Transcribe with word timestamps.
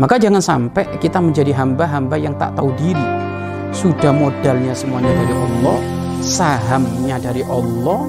Maka 0.00 0.16
jangan 0.16 0.40
sampai 0.40 0.88
kita 0.96 1.20
menjadi 1.20 1.52
hamba-hamba 1.52 2.16
yang 2.16 2.32
tak 2.40 2.56
tahu 2.56 2.72
diri. 2.80 3.04
Sudah 3.76 4.12
modalnya 4.12 4.72
semuanya 4.72 5.12
dari 5.12 5.34
Allah, 5.36 5.78
sahamnya 6.24 7.16
dari 7.20 7.44
Allah, 7.44 8.00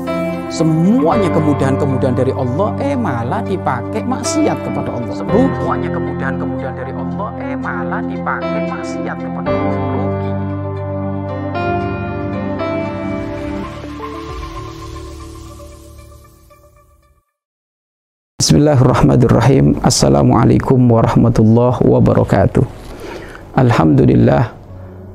semuanya 0.48 1.28
kemudahan-kemudahan 1.32 2.16
dari 2.16 2.32
Allah, 2.32 2.72
eh 2.80 2.96
malah 2.96 3.44
dipakai 3.44 4.00
maksiat 4.04 4.64
kepada 4.64 4.96
Allah. 4.96 5.12
Semuanya 5.12 5.90
kemudahan-kemudahan 5.92 6.76
dari 6.76 6.94
Allah, 6.96 7.30
eh 7.44 7.56
malah 7.60 8.02
dipakai 8.04 8.62
maksiat 8.72 9.18
kepada 9.20 9.50
Allah. 9.52 10.13
Bismillahirrahmanirrahim 18.54 19.82
Assalamualaikum 19.82 20.78
warahmatullahi 20.86 21.90
wabarakatuh 21.90 22.62
Alhamdulillah 23.58 24.54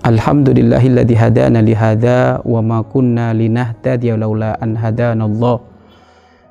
Alhamdulillahilladzi 0.02 1.14
hadana 1.14 1.62
lihada 1.62 2.42
wa 2.42 2.58
ma 2.58 2.82
kunna 2.82 3.30
linahtadiya 3.30 4.18
laula 4.18 4.58
an 4.58 4.74
hadana 4.74 5.30
Allah 5.30 5.62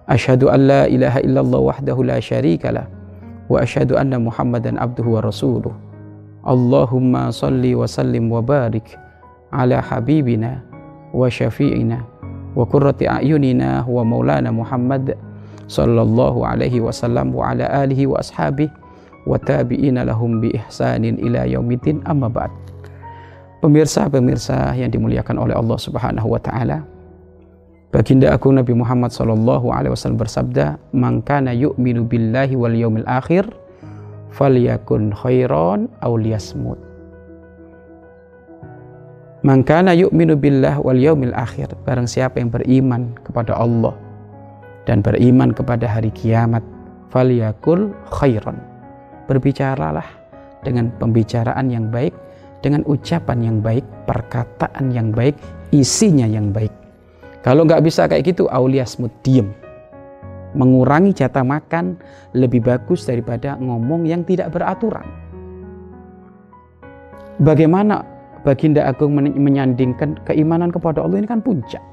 Ashhadu 0.08 0.48
an 0.48 0.64
la 0.64 0.82
ilaha 0.88 1.20
illallah 1.28 1.60
wahdahu 1.76 2.08
la 2.08 2.24
syarika 2.24 2.72
lah 2.72 2.88
wa 3.52 3.60
ashhadu 3.60 4.00
anna 4.00 4.16
Muhammadan 4.16 4.80
abduhu 4.80 5.20
wa 5.20 5.28
rasuluh 5.28 5.76
Allahumma 6.48 7.36
salli 7.36 7.76
wa 7.76 7.84
sallim 7.84 8.32
wa 8.32 8.40
barik 8.40 8.96
ala 9.52 9.84
habibina 9.84 10.64
wa 11.12 11.28
syafi'ina 11.28 12.00
wa 12.56 12.64
qurrati 12.64 13.12
a'yunina 13.12 13.84
wa 13.84 14.08
maulana 14.08 14.56
Muhammad 14.56 15.27
sallallahu 15.68 16.48
alaihi 16.48 16.80
wasallam 16.80 17.36
wa 17.36 17.52
ala 17.52 17.68
alihi 17.84 18.08
wa 18.08 18.24
ashabihi 18.24 18.72
wa 19.28 19.36
tabi'ina 19.36 20.08
lahum 20.08 20.40
bi 20.40 20.56
ihsanin 20.56 21.20
ila 21.20 21.44
yaumiddin 21.44 22.00
amma 22.08 22.32
ba'd. 22.32 22.50
Pemirsa-pemirsa 23.60 24.72
yang 24.80 24.88
dimuliakan 24.88 25.36
oleh 25.36 25.54
Allah 25.60 25.76
Subhanahu 25.76 26.32
wa 26.32 26.40
taala. 26.40 26.88
Baginda 27.92 28.32
Agung 28.32 28.56
Nabi 28.56 28.72
Muhammad 28.72 29.12
sallallahu 29.12 29.68
alaihi 29.72 29.92
wasallam 29.92 30.20
bersabda, 30.20 30.80
"Man 30.96 31.20
kana 31.24 31.52
yu'minu 31.52 32.08
billahi 32.08 32.56
wal 32.56 32.76
yaumil 32.76 33.08
akhir 33.08 33.48
falyakun 34.32 35.12
khairan 35.12 35.92
aw 36.00 36.12
liyasmut." 36.16 36.80
Man 39.44 39.64
kana 39.64 39.96
yu'minu 39.96 40.36
wal 40.84 41.00
yaumil 41.00 41.36
akhir, 41.36 41.72
barang 41.88 42.08
siapa 42.08 42.40
yang 42.40 42.52
beriman 42.52 43.16
kepada 43.24 43.56
Allah 43.56 43.96
dan 44.88 45.04
beriman 45.04 45.52
kepada 45.52 45.84
hari 45.84 46.10
kiamat 46.16 46.64
falyakul 47.12 47.92
khairan. 48.08 48.56
Berbicaralah 49.28 50.08
dengan 50.64 50.88
pembicaraan 50.96 51.68
yang 51.68 51.92
baik 51.92 52.16
dengan 52.64 52.88
ucapan 52.88 53.44
yang 53.44 53.58
baik 53.60 53.84
perkataan 54.08 54.96
yang 54.96 55.12
baik 55.12 55.36
isinya 55.76 56.26
yang 56.26 56.56
baik. 56.56 56.72
Kalau 57.44 57.68
nggak 57.68 57.84
bisa 57.84 58.08
kayak 58.08 58.32
gitu 58.32 58.48
auliasmut 58.48 59.12
diem. 59.22 59.52
Mengurangi 60.56 61.12
jatah 61.12 61.44
makan 61.44 62.00
lebih 62.32 62.64
bagus 62.64 63.04
daripada 63.04 63.60
ngomong 63.60 64.08
yang 64.08 64.24
tidak 64.24 64.56
beraturan. 64.56 65.06
Bagaimana 67.44 68.02
Baginda 68.42 68.88
Agung 68.88 69.14
menyandingkan 69.14 70.24
keimanan 70.24 70.72
kepada 70.72 71.04
Allah 71.04 71.22
ini 71.22 71.30
kan 71.30 71.44
puncak 71.44 71.84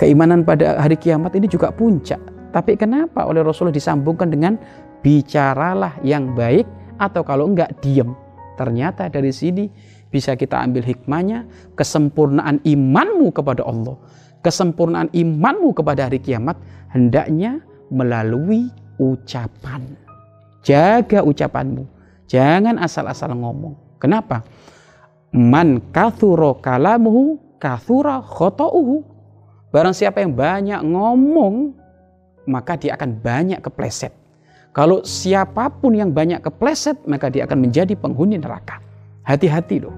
Keimanan 0.00 0.42
pada 0.46 0.80
hari 0.80 0.96
kiamat 0.96 1.36
ini 1.36 1.46
juga 1.48 1.68
puncak. 1.72 2.18
Tapi 2.52 2.76
kenapa 2.76 3.24
oleh 3.24 3.40
Rasulullah 3.40 3.76
disambungkan 3.76 4.28
dengan 4.28 4.60
bicaralah 5.00 5.98
yang 6.04 6.32
baik 6.36 6.64
atau 7.00 7.24
kalau 7.24 7.48
enggak 7.48 7.72
diam. 7.80 8.14
Ternyata 8.56 9.08
dari 9.08 9.32
sini 9.32 9.66
bisa 10.12 10.36
kita 10.36 10.60
ambil 10.60 10.84
hikmahnya 10.84 11.48
kesempurnaan 11.74 12.60
imanmu 12.62 13.32
kepada 13.32 13.64
Allah. 13.64 13.96
Kesempurnaan 14.44 15.08
imanmu 15.14 15.72
kepada 15.72 16.10
hari 16.10 16.20
kiamat 16.20 16.60
hendaknya 16.92 17.64
melalui 17.88 18.68
ucapan. 19.00 19.82
Jaga 20.62 21.24
ucapanmu. 21.24 21.88
Jangan 22.28 22.78
asal-asal 22.78 23.34
ngomong. 23.34 23.98
Kenapa? 23.98 24.44
Man 25.32 25.80
kathuro 25.92 26.60
kalamuhu 26.60 27.40
kathura 27.56 28.20
khoto'uhu. 28.20 29.11
Barang 29.72 29.96
siapa 29.96 30.20
yang 30.20 30.36
banyak 30.36 30.84
ngomong, 30.84 31.72
maka 32.44 32.76
dia 32.76 32.92
akan 32.92 33.24
banyak 33.24 33.64
kepleset. 33.64 34.12
Kalau 34.76 35.00
siapa 35.00 35.72
pun 35.72 35.96
yang 35.96 36.12
banyak 36.12 36.44
kepleset, 36.44 37.00
maka 37.08 37.32
dia 37.32 37.48
akan 37.48 37.64
menjadi 37.64 37.96
penghuni 37.96 38.36
neraka. 38.36 38.84
Hati-hati 39.24 39.80
loh. 39.80 39.96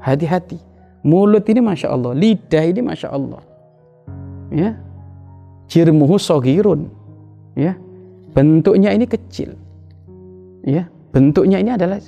Hati-hati. 0.00 0.56
Mulut 1.04 1.44
ini 1.44 1.60
Masya 1.60 1.92
Allah. 1.92 2.16
Lidah 2.16 2.64
ini 2.64 2.80
Masya 2.80 3.08
Allah. 3.12 3.42
Ya. 4.48 4.80
Jirmuhu 5.68 6.16
sogirun. 6.16 6.88
Ya. 7.52 7.76
Bentuknya 8.32 8.96
ini 8.96 9.04
kecil. 9.04 9.60
Ya. 10.64 10.88
Bentuknya 11.12 11.60
ini 11.60 11.76
adalah 11.76 12.00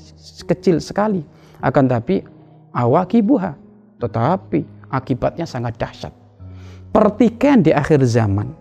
kecil 0.48 0.80
sekali. 0.80 1.20
Akan 1.60 1.84
tapi 1.84 2.24
awakibuha. 2.72 3.56
Tetapi 4.00 4.88
akibatnya 4.92 5.44
sangat 5.48 5.76
dahsyat 5.80 6.23
pertikaian 6.94 7.58
di 7.58 7.74
akhir 7.74 8.06
zaman, 8.06 8.54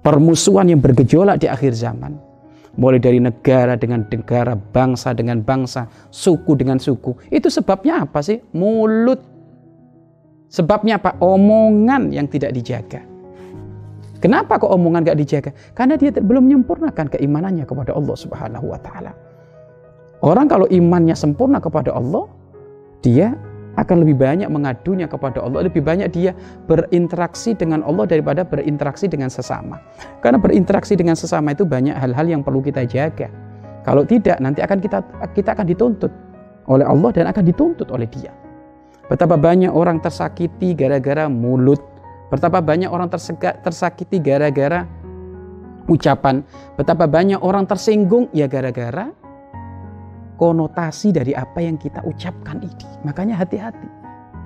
permusuhan 0.00 0.72
yang 0.72 0.80
bergejolak 0.80 1.44
di 1.44 1.46
akhir 1.46 1.76
zaman, 1.76 2.16
mulai 2.80 2.96
dari 2.96 3.20
negara 3.20 3.76
dengan 3.76 4.08
negara, 4.08 4.56
bangsa 4.56 5.12
dengan 5.12 5.44
bangsa, 5.44 5.84
suku 6.08 6.56
dengan 6.56 6.80
suku, 6.80 7.12
itu 7.28 7.52
sebabnya 7.52 8.08
apa 8.08 8.24
sih? 8.24 8.40
Mulut. 8.56 9.20
Sebabnya 10.48 10.96
apa? 10.96 11.20
Omongan 11.20 12.08
yang 12.08 12.24
tidak 12.24 12.56
dijaga. 12.56 13.04
Kenapa 14.18 14.58
kok 14.58 14.72
omongan 14.72 15.06
gak 15.06 15.20
dijaga? 15.20 15.50
Karena 15.78 15.94
dia 15.94 16.10
belum 16.10 16.50
menyempurnakan 16.50 17.06
keimanannya 17.12 17.62
kepada 17.68 17.94
Allah 17.94 18.16
Subhanahu 18.18 18.66
wa 18.72 18.80
taala. 18.82 19.12
Orang 20.24 20.50
kalau 20.50 20.66
imannya 20.66 21.14
sempurna 21.14 21.62
kepada 21.62 21.94
Allah, 21.94 22.26
dia 22.98 23.38
akan 23.78 24.02
lebih 24.02 24.18
banyak 24.18 24.50
mengadunya 24.50 25.06
kepada 25.06 25.38
Allah, 25.38 25.70
lebih 25.70 25.86
banyak 25.86 26.10
dia 26.10 26.34
berinteraksi 26.66 27.54
dengan 27.54 27.86
Allah 27.86 28.10
daripada 28.10 28.42
berinteraksi 28.42 29.06
dengan 29.06 29.30
sesama. 29.30 29.78
Karena 30.18 30.42
berinteraksi 30.42 30.98
dengan 30.98 31.14
sesama 31.14 31.54
itu 31.54 31.62
banyak 31.62 31.94
hal-hal 31.94 32.26
yang 32.26 32.42
perlu 32.42 32.58
kita 32.58 32.82
jaga. 32.90 33.30
Kalau 33.86 34.02
tidak, 34.02 34.42
nanti 34.42 34.60
akan 34.60 34.78
kita 34.82 34.98
kita 35.32 35.54
akan 35.54 35.66
dituntut 35.70 36.12
oleh 36.66 36.84
Allah 36.84 37.10
dan 37.14 37.24
akan 37.30 37.44
dituntut 37.46 37.88
oleh 37.94 38.10
Dia. 38.10 38.34
Betapa 39.08 39.40
banyak 39.40 39.72
orang 39.72 40.04
tersakiti 40.04 40.76
gara-gara 40.76 41.30
mulut. 41.30 41.80
Betapa 42.28 42.60
banyak 42.60 42.92
orang 42.92 43.08
tersakiti 43.64 44.20
gara-gara 44.20 44.84
ucapan. 45.88 46.44
Betapa 46.76 47.08
banyak 47.08 47.40
orang 47.40 47.64
tersinggung 47.64 48.28
ya 48.36 48.44
gara-gara 48.44 49.08
konotasi 50.38 51.10
dari 51.10 51.34
apa 51.34 51.58
yang 51.58 51.74
kita 51.74 52.00
ucapkan 52.06 52.62
ini. 52.62 52.86
Makanya 53.02 53.34
hati-hati. 53.42 53.88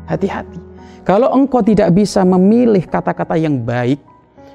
Hati-hati. 0.08 0.58
Kalau 1.04 1.30
engkau 1.30 1.60
tidak 1.60 1.92
bisa 1.92 2.24
memilih 2.24 2.82
kata-kata 2.88 3.36
yang 3.36 3.60
baik, 3.62 4.00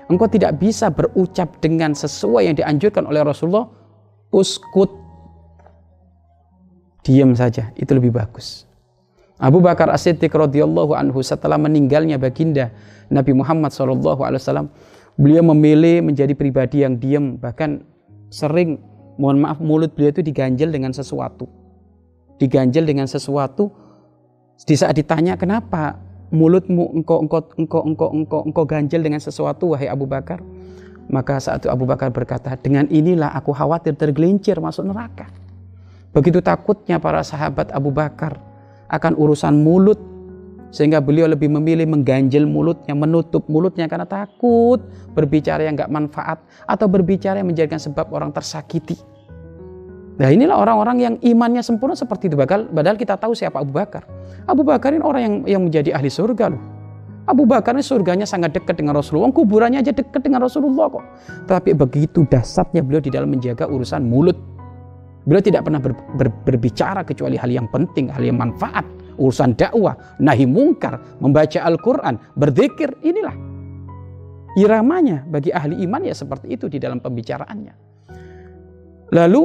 engkau 0.09 0.25
tidak 0.27 0.57
bisa 0.57 0.89
berucap 0.89 1.61
dengan 1.61 1.93
sesuai 1.93 2.51
yang 2.51 2.55
dianjurkan 2.57 3.05
oleh 3.05 3.21
Rasulullah, 3.21 3.69
uskut. 4.33 4.91
Diam 7.05 7.31
saja, 7.37 7.71
itu 7.79 7.87
lebih 7.95 8.11
bagus. 8.11 8.67
Abu 9.37 9.61
Bakar 9.61 9.93
As-Siddiq 9.93 10.33
radhiyallahu 10.33 10.97
anhu 10.97 11.21
setelah 11.21 11.61
meninggalnya 11.61 12.17
baginda 12.17 12.73
Nabi 13.07 13.37
Muhammad 13.37 13.69
SAW, 13.69 14.67
beliau 15.15 15.43
memilih 15.53 16.01
menjadi 16.01 16.33
pribadi 16.33 16.81
yang 16.81 16.97
diam, 16.97 17.37
bahkan 17.37 17.85
sering 18.33 18.81
mohon 19.17 19.43
maaf 19.43 19.57
mulut 19.59 19.93
beliau 19.93 20.13
itu 20.13 20.23
diganjel 20.23 20.69
dengan 20.69 20.93
sesuatu. 20.93 21.49
Diganjel 22.37 22.85
dengan 22.85 23.09
sesuatu 23.09 23.73
di 24.65 24.73
saat 24.73 24.97
ditanya 24.97 25.37
kenapa 25.37 25.97
mulutmu 26.33 26.97
engkau 26.97 27.21
engkau 27.21 27.41
engkau 27.57 27.81
engkau 27.85 28.09
engkau 28.13 28.41
engkau 28.45 28.63
ganjel 28.65 29.01
dengan 29.05 29.21
sesuatu 29.21 29.73
wahai 29.73 29.89
Abu 29.89 30.09
Bakar? 30.09 30.41
Maka 31.07 31.39
saat 31.39 31.63
itu 31.63 31.69
Abu 31.71 31.87
Bakar 31.87 32.11
berkata 32.11 32.57
dengan 32.59 32.89
inilah 32.91 33.31
aku 33.31 33.53
khawatir 33.55 33.95
tergelincir 33.95 34.59
masuk 34.59 34.89
neraka. 34.91 35.29
Begitu 36.11 36.41
takutnya 36.41 36.97
para 36.97 37.21
sahabat 37.21 37.71
Abu 37.71 37.93
Bakar 37.93 38.41
akan 38.91 39.13
urusan 39.15 39.55
mulut 39.61 40.16
sehingga 40.69 40.99
beliau 40.99 41.27
lebih 41.31 41.47
memilih 41.47 41.87
mengganjel 41.87 42.43
mulutnya, 42.43 42.91
menutup 42.91 43.47
mulutnya 43.47 43.87
karena 43.87 44.03
takut 44.03 44.83
berbicara 45.15 45.63
yang 45.63 45.79
nggak 45.79 45.91
manfaat 45.91 46.43
atau 46.67 46.85
berbicara 46.91 47.39
yang 47.39 47.47
menjadikan 47.47 47.79
sebab 47.79 48.11
orang 48.11 48.35
tersakiti. 48.35 48.99
Nah 50.17 50.33
inilah 50.33 50.57
orang-orang 50.57 50.97
yang 50.97 51.13
imannya 51.21 51.61
sempurna 51.61 51.93
seperti 51.93 52.27
itu. 52.27 52.35
Padahal 52.35 52.97
kita 52.97 53.15
tahu 53.21 53.37
siapa 53.37 53.61
Abu 53.61 53.69
Bakar. 53.69 54.03
Abu 54.49 54.65
Bakar 54.65 54.91
ini 54.97 55.05
orang 55.05 55.21
yang, 55.21 55.35
yang 55.45 55.61
menjadi 55.69 55.93
ahli 55.93 56.09
surga 56.09 56.57
loh. 56.57 56.61
Abu 57.27 57.45
Bakar 57.45 57.77
ini 57.77 57.85
surganya 57.85 58.25
sangat 58.25 58.57
dekat 58.57 58.81
dengan 58.81 58.97
Rasulullah. 58.97 59.29
Kuburannya 59.29 59.83
aja 59.83 59.93
dekat 59.93 60.25
dengan 60.25 60.41
Rasulullah 60.41 60.89
kok. 60.89 61.05
Tapi 61.45 61.77
begitu 61.77 62.25
dasarnya 62.25 62.81
beliau 62.81 63.03
di 63.03 63.13
dalam 63.13 63.29
menjaga 63.29 63.69
urusan 63.69 64.01
mulut. 64.09 64.39
Beliau 65.27 65.43
tidak 65.43 65.67
pernah 65.67 65.83
ber, 65.83 65.91
ber, 66.15 66.31
berbicara 66.47 67.03
kecuali 67.03 67.35
hal 67.35 67.51
yang 67.51 67.67
penting, 67.67 68.07
hal 68.07 68.23
yang 68.23 68.39
manfaat, 68.39 68.87
urusan 69.17 69.57
dakwah, 69.57 69.97
nahi 70.21 70.45
mungkar, 70.45 71.19
membaca 71.19 71.59
Al-Quran, 71.61 72.15
berzikir, 72.37 72.95
inilah 73.03 73.35
iramanya 74.57 75.25
bagi 75.27 75.53
ahli 75.53 75.81
iman 75.85 76.01
ya 76.05 76.15
seperti 76.15 76.53
itu 76.53 76.65
di 76.71 76.77
dalam 76.81 76.97
pembicaraannya. 77.01 77.73
Lalu 79.13 79.43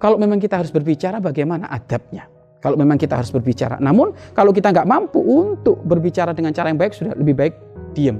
kalau 0.00 0.16
memang 0.16 0.40
kita 0.40 0.60
harus 0.60 0.72
berbicara 0.72 1.20
bagaimana 1.20 1.68
adabnya? 1.68 2.28
Kalau 2.64 2.80
memang 2.80 2.96
kita 2.96 3.20
harus 3.20 3.28
berbicara. 3.28 3.76
Namun 3.76 4.16
kalau 4.32 4.48
kita 4.48 4.72
nggak 4.72 4.88
mampu 4.88 5.20
untuk 5.20 5.84
berbicara 5.84 6.32
dengan 6.32 6.56
cara 6.56 6.72
yang 6.72 6.80
baik 6.80 6.96
sudah 6.96 7.12
lebih 7.12 7.36
baik 7.36 7.54
diam. 7.92 8.16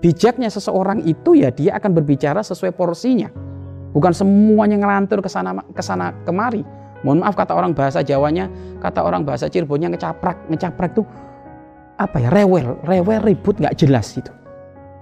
Bijaknya 0.00 0.48
seseorang 0.48 1.04
itu 1.04 1.36
ya 1.36 1.52
dia 1.52 1.76
akan 1.76 1.92
berbicara 1.92 2.40
sesuai 2.40 2.72
porsinya 2.76 3.28
Bukan 3.94 4.10
semuanya 4.10 4.74
ngelantur 4.74 5.22
ke 5.22 5.30
sana 5.30 5.54
ke 5.70 5.78
sana 5.78 6.10
kemari. 6.26 6.66
Mohon 7.04 7.18
maaf 7.20 7.36
kata 7.36 7.52
orang 7.52 7.76
bahasa 7.76 8.00
Jawanya, 8.00 8.48
kata 8.80 9.04
orang 9.04 9.28
bahasa 9.28 9.46
Cirebonnya 9.52 9.92
ngecaprak, 9.92 10.48
ngecaprak 10.48 10.96
tuh 10.96 11.04
apa 12.00 12.16
ya 12.18 12.32
rewel, 12.32 12.80
rewel 12.88 13.20
ribut 13.22 13.60
nggak 13.60 13.76
jelas 13.76 14.16
itu. 14.16 14.32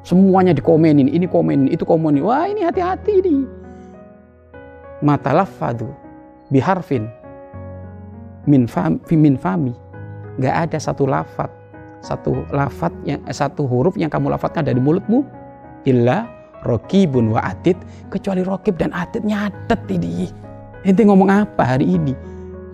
Semuanya 0.02 0.50
dikomenin, 0.50 1.06
ini 1.06 1.30
komenin, 1.30 1.70
itu 1.70 1.86
komenin. 1.86 2.26
Wah 2.26 2.50
ini 2.50 2.66
hati-hati 2.66 3.22
nih. 3.22 3.46
Matalafadu 4.98 5.94
biharfin 6.50 7.06
min 8.50 8.66
fami, 8.66 8.98
min 9.14 9.38
fami. 9.38 9.72
Nggak 10.42 10.56
ada 10.68 10.78
satu 10.82 11.06
lafat, 11.06 11.50
satu 12.02 12.42
lafat 12.50 12.90
yang 13.06 13.22
eh, 13.30 13.34
satu 13.34 13.62
huruf 13.62 13.94
yang 13.94 14.10
kamu 14.10 14.34
lafadkan 14.34 14.66
dari 14.66 14.82
mulutmu 14.82 15.22
illa 15.86 16.26
Rokibun 16.62 17.34
wa 17.34 17.42
atid 17.42 17.74
kecuali 18.10 18.42
Rokib 18.42 18.78
dan 18.78 18.90
atid 18.90 19.22
nyatet 19.22 19.82
ini. 19.90 20.30
Ente 20.82 21.06
ngomong 21.06 21.30
apa 21.30 21.62
hari 21.62 21.86
ini? 21.94 22.14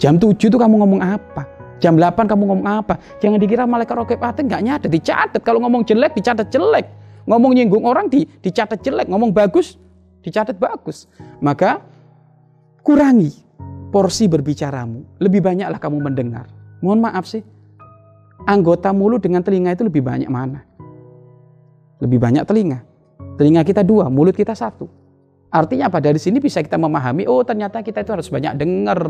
Jam 0.00 0.16
7 0.16 0.36
tuh 0.48 0.56
kamu 0.56 0.80
ngomong 0.80 1.00
apa? 1.04 1.44
Jam 1.78 1.94
8 1.94 2.24
kamu 2.24 2.42
ngomong 2.48 2.68
apa? 2.68 2.96
Jangan 3.20 3.38
dikira 3.38 3.68
malaikat 3.68 3.94
Rokib 3.94 4.20
atid 4.24 4.48
nggak 4.48 4.62
nyatet, 4.64 4.90
dicatat. 4.90 5.40
Kalau 5.44 5.60
ngomong 5.62 5.84
jelek 5.84 6.16
dicatat 6.16 6.48
jelek. 6.48 6.88
Ngomong 7.28 7.52
nyinggung 7.52 7.84
orang 7.84 8.08
di, 8.08 8.24
dicatat 8.40 8.80
jelek, 8.80 9.04
ngomong 9.12 9.36
bagus 9.36 9.76
dicatat 10.22 10.56
bagus. 10.58 11.06
Maka 11.38 11.84
kurangi 12.82 13.30
porsi 13.88 14.26
berbicaramu. 14.26 15.20
Lebih 15.22 15.40
banyaklah 15.44 15.78
kamu 15.78 15.98
mendengar. 16.02 16.46
Mohon 16.84 17.10
maaf 17.10 17.24
sih. 17.26 17.42
Anggota 18.46 18.94
mulut 18.94 19.20
dengan 19.20 19.42
telinga 19.42 19.74
itu 19.74 19.84
lebih 19.84 20.00
banyak 20.00 20.30
mana? 20.30 20.62
Lebih 21.98 22.18
banyak 22.22 22.44
telinga. 22.46 22.80
Telinga 23.34 23.66
kita 23.66 23.82
dua, 23.82 24.06
mulut 24.06 24.34
kita 24.34 24.54
satu. 24.54 24.86
Artinya 25.48 25.88
apa? 25.88 25.98
Dari 26.04 26.20
sini 26.20 26.38
bisa 26.38 26.60
kita 26.60 26.76
memahami, 26.76 27.24
oh 27.24 27.40
ternyata 27.40 27.80
kita 27.80 28.04
itu 28.04 28.12
harus 28.12 28.28
banyak 28.28 28.52
dengar. 28.60 29.00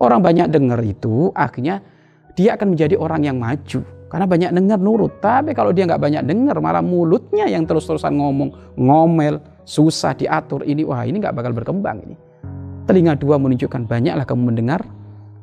Orang 0.00 0.24
banyak 0.24 0.48
dengar 0.48 0.80
itu 0.80 1.28
akhirnya 1.36 1.84
dia 2.32 2.56
akan 2.56 2.72
menjadi 2.72 2.96
orang 2.96 3.28
yang 3.28 3.36
maju. 3.36 3.84
Karena 4.08 4.28
banyak 4.28 4.50
dengar 4.52 4.78
nurut. 4.80 5.20
Tapi 5.20 5.56
kalau 5.56 5.72
dia 5.72 5.88
nggak 5.88 6.00
banyak 6.00 6.22
dengar, 6.24 6.56
malah 6.60 6.84
mulutnya 6.84 7.48
yang 7.48 7.64
terus-terusan 7.64 8.12
ngomong, 8.16 8.76
ngomel, 8.76 9.40
susah 9.64 10.16
diatur. 10.16 10.64
Ini 10.64 10.84
wah 10.84 11.04
ini 11.04 11.20
nggak 11.20 11.36
bakal 11.36 11.52
berkembang 11.52 12.00
ini. 12.04 12.16
Telinga 12.88 13.16
dua 13.16 13.36
menunjukkan 13.36 13.88
banyaklah 13.88 14.24
kamu 14.24 14.52
mendengar. 14.52 14.80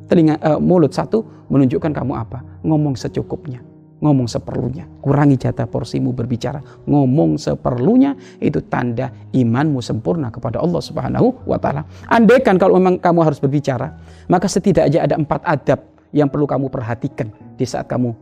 Telinga 0.10 0.42
uh, 0.42 0.60
mulut 0.62 0.94
satu 0.94 1.22
menunjukkan 1.54 1.94
kamu 1.94 2.14
apa? 2.18 2.42
Ngomong 2.66 2.98
secukupnya 2.98 3.69
ngomong 4.00 4.28
seperlunya. 4.28 4.88
Kurangi 5.04 5.36
jatah 5.36 5.68
porsimu 5.68 6.16
berbicara. 6.16 6.60
Ngomong 6.88 7.36
seperlunya 7.40 8.16
itu 8.40 8.64
tanda 8.68 9.12
imanmu 9.36 9.84
sempurna 9.84 10.32
kepada 10.32 10.60
Allah 10.60 10.82
Subhanahu 10.82 11.48
wa 11.48 11.60
taala. 11.60 11.84
Andaikan 12.08 12.56
kalau 12.56 12.80
memang 12.80 13.00
kamu 13.00 13.20
harus 13.24 13.40
berbicara, 13.40 13.96
maka 14.32 14.48
setidaknya 14.48 15.06
ada 15.06 15.16
empat 15.20 15.44
adab 15.46 15.80
yang 16.16 16.32
perlu 16.32 16.50
kamu 16.50 16.72
perhatikan 16.72 17.30
di 17.60 17.66
saat 17.68 17.86
kamu 17.86 18.16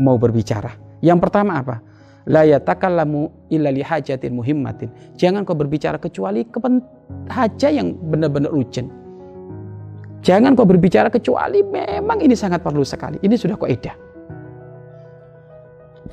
mau 0.00 0.16
berbicara. 0.18 0.74
Yang 1.04 1.18
pertama 1.28 1.60
apa? 1.62 1.76
La 2.28 2.44
yatakallamu 2.44 3.48
illa 3.48 3.72
li 3.72 3.80
hajatin 3.80 4.36
muhimmatin. 4.36 4.92
Jangan 5.16 5.48
kau 5.48 5.56
berbicara 5.56 5.96
kecuali 5.96 6.44
hajat 7.30 7.72
yang 7.72 7.96
benar-benar 7.96 8.52
urgent. 8.52 8.92
Jangan 10.20 10.52
kau 10.58 10.66
berbicara 10.66 11.08
kecuali 11.08 11.62
memang 11.62 12.20
ini 12.20 12.34
sangat 12.34 12.60
perlu 12.60 12.82
sekali. 12.82 13.16
Ini 13.22 13.32
sudah 13.38 13.56
kaidah. 13.56 14.07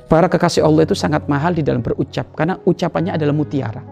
Para 0.06 0.30
kekasih 0.30 0.62
Allah 0.62 0.84
itu 0.84 0.94
sangat 0.94 1.26
mahal 1.26 1.56
di 1.56 1.64
dalam 1.64 1.80
berucap 1.82 2.30
karena 2.36 2.60
ucapannya 2.62 3.16
adalah 3.16 3.34
mutiara. 3.34 3.82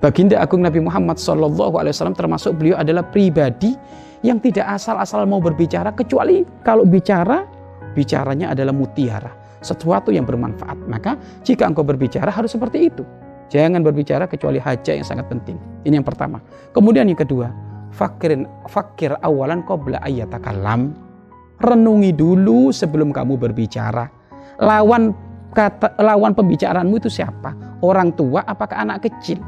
Baginda 0.00 0.40
Agung 0.40 0.64
Nabi 0.64 0.80
Muhammad 0.80 1.20
SAW 1.20 2.16
termasuk 2.16 2.56
beliau 2.56 2.80
adalah 2.80 3.04
pribadi 3.04 3.76
yang 4.24 4.40
tidak 4.40 4.64
asal-asal 4.80 5.28
mau 5.28 5.44
berbicara 5.44 5.92
kecuali 5.92 6.40
kalau 6.64 6.88
bicara 6.88 7.44
bicaranya 7.92 8.56
adalah 8.56 8.72
mutiara, 8.72 9.28
sesuatu 9.60 10.08
yang 10.08 10.24
bermanfaat. 10.24 10.88
Maka 10.88 11.20
jika 11.44 11.68
engkau 11.68 11.84
berbicara 11.84 12.32
harus 12.32 12.56
seperti 12.56 12.88
itu. 12.88 13.04
Jangan 13.50 13.82
berbicara 13.82 14.30
kecuali 14.30 14.62
hajat 14.62 15.02
yang 15.02 15.06
sangat 15.06 15.26
penting. 15.26 15.58
Ini 15.82 15.98
yang 16.00 16.06
pertama. 16.06 16.38
Kemudian 16.70 17.10
yang 17.10 17.18
kedua, 17.18 17.50
fakirin 17.90 18.46
fakir 18.70 19.18
awalan 19.20 19.66
qabla 19.66 20.00
ayyatakalam. 20.06 20.94
Renungi 21.60 22.16
dulu 22.16 22.72
sebelum 22.72 23.12
kamu 23.12 23.36
berbicara 23.36 24.19
lawan 24.60 25.16
kata 25.50 25.98
lawan 25.98 26.36
pembicaraanmu 26.36 27.00
itu 27.00 27.10
siapa? 27.10 27.56
Orang 27.80 28.12
tua 28.14 28.44
apakah 28.44 28.84
anak 28.84 29.08
kecil? 29.08 29.40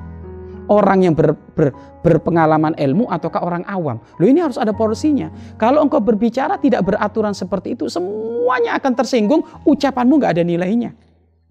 Orang 0.70 1.04
yang 1.04 1.12
ber, 1.12 1.36
ber, 1.52 1.74
berpengalaman 2.00 2.72
ilmu 2.78 3.10
ataukah 3.10 3.44
orang 3.44 3.66
awam? 3.68 4.00
Loh 4.16 4.28
ini 4.30 4.40
harus 4.40 4.56
ada 4.56 4.72
porsinya. 4.72 5.28
Kalau 5.60 5.84
engkau 5.84 6.00
berbicara 6.00 6.56
tidak 6.56 6.86
beraturan 6.86 7.34
seperti 7.36 7.76
itu, 7.76 7.90
semuanya 7.90 8.78
akan 8.78 8.92
tersinggung, 8.94 9.42
ucapanmu 9.68 10.22
nggak 10.22 10.38
ada 10.38 10.44
nilainya. 10.46 10.96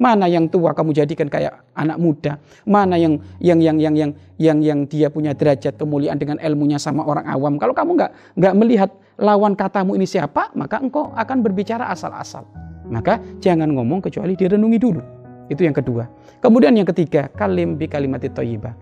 Mana 0.01 0.25
yang 0.25 0.49
tua 0.49 0.73
kamu 0.73 0.97
jadikan 0.97 1.29
kayak 1.29 1.61
anak 1.77 2.01
muda? 2.01 2.41
Mana 2.65 2.97
yang 2.97 3.21
yang 3.37 3.61
yang 3.61 3.77
yang 3.77 3.93
yang 3.93 4.11
yang 4.41 4.57
yang 4.57 4.79
dia 4.89 5.13
punya 5.13 5.37
derajat 5.37 5.77
kemuliaan 5.77 6.17
dengan 6.17 6.41
ilmunya 6.41 6.81
sama 6.81 7.05
orang 7.05 7.29
awam? 7.29 7.61
Kalau 7.61 7.77
kamu 7.77 8.01
nggak 8.01 8.11
nggak 8.41 8.53
melihat 8.57 8.89
lawan 9.21 9.53
katamu 9.53 9.93
ini 9.93 10.09
siapa, 10.09 10.49
maka 10.57 10.81
engkau 10.81 11.13
akan 11.13 11.45
berbicara 11.45 11.93
asal-asal. 11.93 12.49
Maka 12.91 13.23
jangan 13.39 13.71
ngomong 13.71 14.03
kecuali 14.03 14.35
direnungi 14.35 14.77
dulu. 14.77 15.01
Itu 15.47 15.63
yang 15.63 15.75
kedua. 15.75 16.05
Kemudian 16.43 16.75
yang 16.75 16.87
ketiga, 16.87 17.31
kalim 17.31 17.79
bi 17.79 17.87
kalimati 17.87 18.27
thayyibah. 18.27 18.75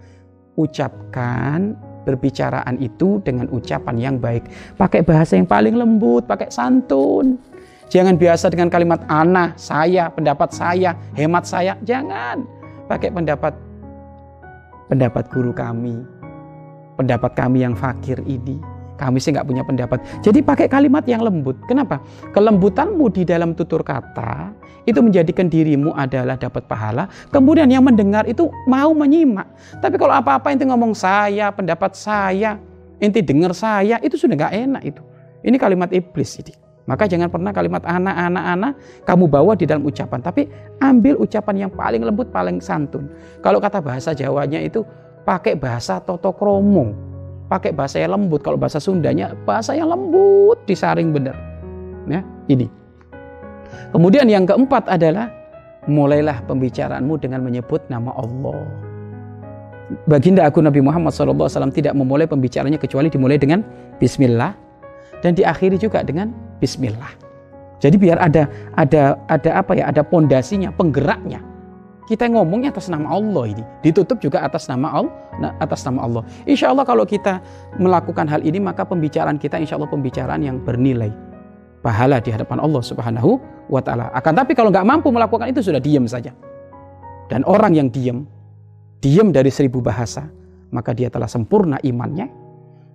Ucapkan 0.57 1.77
berbicaraan 2.03 2.81
itu 2.81 3.21
dengan 3.21 3.45
ucapan 3.53 3.95
yang 4.01 4.15
baik. 4.17 4.49
Pakai 4.75 5.05
bahasa 5.05 5.37
yang 5.37 5.45
paling 5.45 5.77
lembut, 5.77 6.25
pakai 6.25 6.49
santun. 6.49 7.37
Jangan 7.89 8.17
biasa 8.17 8.53
dengan 8.53 8.69
kalimat 8.69 9.01
ana, 9.09 9.53
saya, 9.57 10.09
pendapat 10.09 10.49
saya, 10.53 10.97
hemat 11.13 11.45
saya. 11.45 11.77
Jangan. 11.85 12.45
Pakai 12.89 13.13
pendapat 13.13 13.53
pendapat 14.89 15.29
guru 15.29 15.53
kami, 15.53 16.01
pendapat 16.97 17.31
kami 17.37 17.61
yang 17.61 17.77
fakir 17.77 18.17
ini 18.25 18.78
kami 18.99 19.23
sih 19.23 19.31
nggak 19.31 19.47
punya 19.47 19.63
pendapat. 19.63 20.03
Jadi 20.19 20.43
pakai 20.43 20.67
kalimat 20.67 21.07
yang 21.07 21.23
lembut. 21.23 21.55
Kenapa? 21.71 22.03
Kelembutanmu 22.35 23.07
di 23.15 23.23
dalam 23.23 23.55
tutur 23.55 23.79
kata 23.79 24.51
itu 24.83 24.99
menjadikan 24.99 25.47
dirimu 25.47 25.95
adalah 25.95 26.35
dapat 26.35 26.67
pahala. 26.67 27.07
Kemudian 27.31 27.71
yang 27.71 27.87
mendengar 27.87 28.27
itu 28.27 28.51
mau 28.67 28.91
menyimak. 28.91 29.47
Tapi 29.79 29.95
kalau 29.95 30.19
apa-apa 30.19 30.51
inti 30.51 30.67
ngomong 30.67 30.91
saya, 30.91 31.47
pendapat 31.55 31.95
saya, 31.95 32.59
inti 32.99 33.23
dengar 33.23 33.55
saya, 33.55 33.95
itu 34.03 34.19
sudah 34.19 34.35
nggak 34.35 34.53
enak 34.67 34.83
itu. 34.83 35.01
Ini 35.47 35.55
kalimat 35.55 35.87
iblis 35.95 36.35
ini. 36.43 36.51
Maka 36.89 37.05
jangan 37.05 37.29
pernah 37.29 37.53
kalimat 37.53 37.85
anak-anak 37.85 38.43
anak 38.49 38.73
kamu 39.05 39.29
bawa 39.29 39.53
di 39.53 39.69
dalam 39.69 39.85
ucapan, 39.85 40.25
tapi 40.25 40.49
ambil 40.81 41.21
ucapan 41.21 41.69
yang 41.69 41.71
paling 41.71 42.01
lembut, 42.01 42.33
paling 42.33 42.57
santun. 42.57 43.05
Kalau 43.45 43.61
kata 43.61 43.77
bahasa 43.77 44.09
Jawanya 44.17 44.57
itu 44.57 44.81
pakai 45.21 45.53
bahasa 45.53 46.01
toto 46.01 46.33
kromo 46.33 47.08
pakai 47.49 47.73
bahasa 47.73 47.97
yang 47.97 48.15
lembut. 48.15 48.45
Kalau 48.45 48.55
bahasa 48.55 48.77
Sundanya 48.77 49.33
bahasa 49.43 49.73
yang 49.73 49.89
lembut 49.89 50.61
disaring 50.69 51.11
benar. 51.11 51.35
Ya, 52.05 52.21
ini. 52.47 52.69
Kemudian 53.89 54.29
yang 54.29 54.45
keempat 54.45 54.85
adalah 54.85 55.33
mulailah 55.89 56.45
pembicaraanmu 56.45 57.17
dengan 57.17 57.41
menyebut 57.41 57.81
nama 57.89 58.13
Allah. 58.13 58.63
Baginda 60.05 60.45
aku 60.45 60.61
Nabi 60.61 60.85
Muhammad 60.85 61.09
SAW 61.09 61.49
tidak 61.73 61.97
memulai 61.97 62.29
pembicaranya 62.29 62.77
kecuali 62.77 63.09
dimulai 63.09 63.41
dengan 63.41 63.65
Bismillah 63.97 64.53
dan 65.25 65.33
diakhiri 65.33 65.81
juga 65.81 66.05
dengan 66.05 66.29
Bismillah. 66.61 67.17
Jadi 67.81 67.97
biar 67.97 68.21
ada 68.21 68.45
ada 68.77 69.17
ada 69.31 69.49
apa 69.57 69.73
ya 69.73 69.89
ada 69.89 70.05
pondasinya 70.05 70.69
penggeraknya 70.75 71.41
kita 72.09 72.25
ngomongnya 72.25 72.73
atas 72.73 72.89
nama 72.89 73.05
Allah 73.13 73.53
ini. 73.53 73.63
Ditutup 73.85 74.17
juga 74.17 74.41
atas 74.41 74.65
nama 74.65 74.89
Allah 74.89 75.13
atas 75.61 75.85
nama 75.85 76.03
Allah. 76.03 76.25
Insya 76.49 76.73
Allah 76.73 76.81
kalau 76.81 77.05
kita 77.05 77.37
melakukan 77.77 78.25
hal 78.25 78.41
ini 78.41 78.57
maka 78.57 78.81
pembicaraan 78.81 79.37
kita 79.37 79.61
insya 79.61 79.77
Allah 79.77 79.87
pembicaraan 79.93 80.41
yang 80.41 80.57
bernilai 80.57 81.13
pahala 81.85 82.17
di 82.17 82.33
hadapan 82.33 82.57
Allah 82.59 82.81
subhanahu 82.81 83.37
wa 83.69 83.79
ta'ala. 83.79 84.09
Akan 84.17 84.33
tapi 84.33 84.57
kalau 84.57 84.73
nggak 84.73 84.83
mampu 84.83 85.13
melakukan 85.13 85.53
itu 85.53 85.61
sudah 85.61 85.77
diam 85.77 86.09
saja. 86.09 86.33
Dan 87.29 87.45
orang 87.45 87.77
yang 87.77 87.87
diam 87.93 88.25
diam 89.05 89.29
dari 89.29 89.53
seribu 89.53 89.79
bahasa 89.79 90.25
maka 90.73 90.97
dia 90.97 91.13
telah 91.13 91.29
sempurna 91.29 91.77
imannya. 91.85 92.25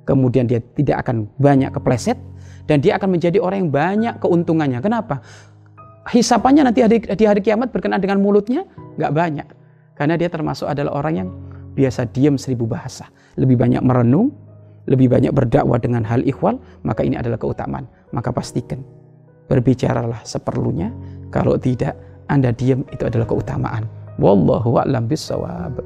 Kemudian 0.04 0.44
dia 0.44 0.60
tidak 0.60 1.00
akan 1.00 1.32
banyak 1.40 1.72
kepleset, 1.72 2.20
dan 2.64 2.80
dia 2.80 2.96
akan 2.96 3.16
menjadi 3.16 3.40
orang 3.40 3.68
yang 3.68 3.72
banyak 3.72 4.14
keuntungannya. 4.20 4.80
Kenapa? 4.80 5.20
Hisapannya 6.04 6.68
nanti 6.68 6.84
di 7.16 7.24
hari 7.24 7.40
kiamat 7.40 7.72
berkenaan 7.72 8.00
dengan 8.00 8.20
mulutnya 8.20 8.68
nggak 9.00 9.12
banyak. 9.12 9.48
Karena 9.94 10.18
dia 10.18 10.28
termasuk 10.28 10.68
adalah 10.68 11.00
orang 11.00 11.14
yang 11.16 11.28
biasa 11.78 12.10
diam 12.12 12.36
seribu 12.36 12.68
bahasa. 12.68 13.08
Lebih 13.40 13.56
banyak 13.56 13.82
merenung, 13.82 14.34
lebih 14.84 15.08
banyak 15.08 15.32
berdakwah 15.32 15.80
dengan 15.80 16.04
hal 16.04 16.20
ikhwal, 16.26 16.60
maka 16.84 17.06
ini 17.06 17.16
adalah 17.16 17.40
keutamaan. 17.40 17.88
Maka 18.12 18.30
pastikan, 18.34 18.82
berbicaralah 19.48 20.20
seperlunya. 20.26 20.92
Kalau 21.32 21.56
tidak, 21.56 21.96
Anda 22.28 22.52
diam 22.52 22.84
itu 22.92 23.06
adalah 23.06 23.26
keutamaan. 23.26 23.88
Wallahu 24.20 24.78
a'lam 24.78 25.10
bisawab. 25.10 25.82